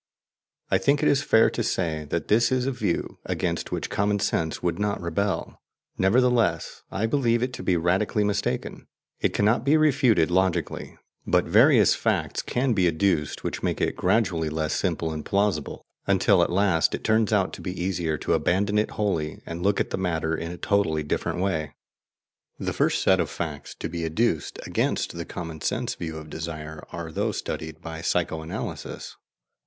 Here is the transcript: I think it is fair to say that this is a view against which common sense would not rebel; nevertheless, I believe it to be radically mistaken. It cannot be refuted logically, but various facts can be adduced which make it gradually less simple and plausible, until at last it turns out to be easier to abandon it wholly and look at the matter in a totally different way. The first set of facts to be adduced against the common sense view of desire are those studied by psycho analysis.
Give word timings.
I 0.71 0.79
think 0.79 1.03
it 1.03 1.07
is 1.09 1.21
fair 1.21 1.51
to 1.51 1.61
say 1.61 2.05
that 2.09 2.27
this 2.27 2.51
is 2.51 2.65
a 2.65 2.71
view 2.71 3.19
against 3.23 3.71
which 3.71 3.91
common 3.91 4.17
sense 4.17 4.63
would 4.63 4.79
not 4.79 4.99
rebel; 4.99 5.61
nevertheless, 5.95 6.81
I 6.89 7.05
believe 7.05 7.43
it 7.43 7.53
to 7.53 7.61
be 7.61 7.77
radically 7.77 8.23
mistaken. 8.23 8.87
It 9.19 9.31
cannot 9.35 9.63
be 9.63 9.77
refuted 9.77 10.31
logically, 10.31 10.97
but 11.27 11.45
various 11.45 11.93
facts 11.93 12.41
can 12.41 12.73
be 12.73 12.87
adduced 12.87 13.43
which 13.43 13.61
make 13.61 13.79
it 13.79 13.95
gradually 13.95 14.49
less 14.49 14.73
simple 14.73 15.11
and 15.13 15.23
plausible, 15.23 15.85
until 16.07 16.41
at 16.41 16.49
last 16.51 16.95
it 16.95 17.03
turns 17.03 17.31
out 17.31 17.53
to 17.53 17.61
be 17.61 17.79
easier 17.79 18.17
to 18.17 18.33
abandon 18.33 18.79
it 18.79 18.89
wholly 18.97 19.43
and 19.45 19.61
look 19.61 19.79
at 19.79 19.91
the 19.91 19.97
matter 19.99 20.35
in 20.35 20.51
a 20.51 20.57
totally 20.57 21.03
different 21.03 21.37
way. 21.37 21.75
The 22.57 22.73
first 22.73 23.03
set 23.03 23.19
of 23.19 23.29
facts 23.29 23.75
to 23.75 23.87
be 23.87 24.03
adduced 24.03 24.57
against 24.65 25.13
the 25.15 25.25
common 25.25 25.61
sense 25.61 25.93
view 25.93 26.17
of 26.17 26.31
desire 26.31 26.83
are 26.91 27.11
those 27.11 27.37
studied 27.37 27.81
by 27.83 28.01
psycho 28.01 28.41
analysis. 28.41 29.15